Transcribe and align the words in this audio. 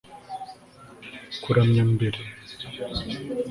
Kuramya 1.43 1.81
mbere 1.93 2.19